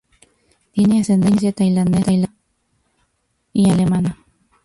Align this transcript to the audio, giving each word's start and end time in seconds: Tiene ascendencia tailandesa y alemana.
Tiene 0.71 1.01
ascendencia 1.01 1.51
tailandesa 1.53 2.11
y 3.53 3.69
alemana. 3.69 4.17